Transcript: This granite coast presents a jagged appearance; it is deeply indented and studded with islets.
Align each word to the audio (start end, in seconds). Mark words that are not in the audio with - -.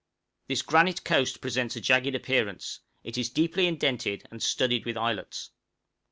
This 0.47 0.63
granite 0.63 1.03
coast 1.03 1.41
presents 1.41 1.75
a 1.75 1.79
jagged 1.79 2.15
appearance; 2.15 2.79
it 3.03 3.19
is 3.19 3.29
deeply 3.29 3.67
indented 3.67 4.27
and 4.31 4.41
studded 4.41 4.83
with 4.83 4.97
islets. 4.97 5.51